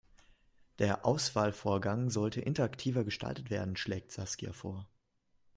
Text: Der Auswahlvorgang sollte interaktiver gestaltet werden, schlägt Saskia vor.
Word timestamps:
Der 0.79 1.05
Auswahlvorgang 1.05 2.09
sollte 2.09 2.41
interaktiver 2.41 3.03
gestaltet 3.03 3.51
werden, 3.51 3.75
schlägt 3.75 4.11
Saskia 4.11 4.51
vor. 4.51 4.87